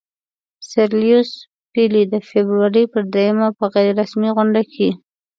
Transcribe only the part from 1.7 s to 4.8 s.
پیلي د فبرورۍ پر دریمه په غیر رسمي غونډه